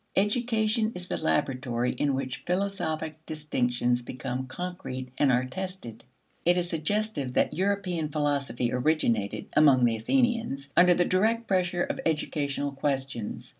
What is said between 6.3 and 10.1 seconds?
It is suggestive that European philosophy originated (among the